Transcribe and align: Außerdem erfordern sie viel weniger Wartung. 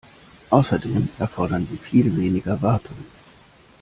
Außerdem 0.49 1.09
erfordern 1.19 1.67
sie 1.69 1.77
viel 1.77 2.17
weniger 2.17 2.59
Wartung. 2.63 2.97